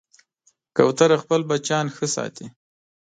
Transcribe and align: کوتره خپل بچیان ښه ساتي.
کوتره 0.75 1.15
خپل 1.23 1.41
بچیان 1.49 1.85
ښه 1.95 2.05
ساتي. 2.15 2.45